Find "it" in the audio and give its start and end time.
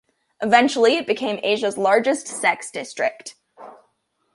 0.95-1.05